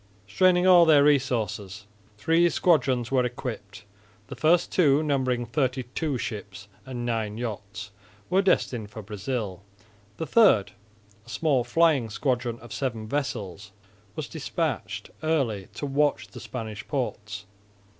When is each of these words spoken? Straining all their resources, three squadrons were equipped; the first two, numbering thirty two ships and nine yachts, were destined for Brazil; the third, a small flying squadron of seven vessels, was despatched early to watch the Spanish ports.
Straining 0.27 0.65
all 0.65 0.85
their 0.85 1.03
resources, 1.03 1.85
three 2.17 2.49
squadrons 2.49 3.11
were 3.11 3.23
equipped; 3.23 3.83
the 4.29 4.35
first 4.35 4.71
two, 4.71 5.03
numbering 5.03 5.45
thirty 5.45 5.83
two 5.93 6.17
ships 6.17 6.67
and 6.87 7.05
nine 7.05 7.37
yachts, 7.37 7.91
were 8.27 8.41
destined 8.41 8.89
for 8.89 9.03
Brazil; 9.03 9.61
the 10.17 10.25
third, 10.25 10.71
a 11.23 11.29
small 11.29 11.63
flying 11.63 12.09
squadron 12.09 12.57
of 12.61 12.73
seven 12.73 13.07
vessels, 13.07 13.71
was 14.15 14.27
despatched 14.27 15.11
early 15.21 15.67
to 15.75 15.85
watch 15.85 16.29
the 16.29 16.39
Spanish 16.39 16.87
ports. 16.87 17.45